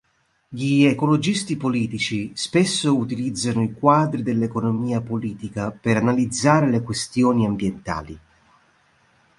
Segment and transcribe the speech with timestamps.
[0.49, 8.19] Gli ecologisti politici spesso utilizzano i quadri dell'economia politica per analizzare le questioni ambientali.